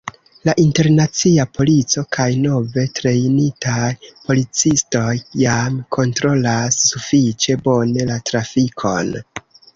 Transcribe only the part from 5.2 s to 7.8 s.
jam kontrolas sufiĉe